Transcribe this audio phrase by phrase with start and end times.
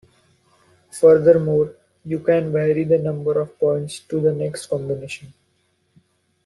[0.89, 5.31] Furthermore, you can vary the number of points to the next combination.